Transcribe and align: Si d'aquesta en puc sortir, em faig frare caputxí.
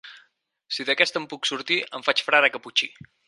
Si 0.77 0.85
d'aquesta 0.87 1.21
en 1.23 1.27
puc 1.35 1.45
sortir, 1.51 1.79
em 1.99 2.07
faig 2.09 2.25
frare 2.31 2.53
caputxí. 2.57 2.93